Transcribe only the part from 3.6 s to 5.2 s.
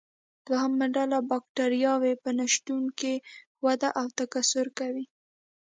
وده او تکثر کوي.